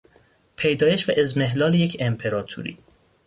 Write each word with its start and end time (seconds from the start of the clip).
پیدایش 0.55 1.09
و 1.09 1.13
اضمحلال 1.17 1.73
یک 1.73 1.97
امپراطوری 1.99 2.77